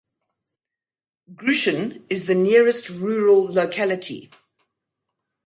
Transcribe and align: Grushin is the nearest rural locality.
Grushin 1.31 2.03
is 2.09 2.25
the 2.25 2.33
nearest 2.33 2.89
rural 2.89 3.45
locality. 3.53 4.31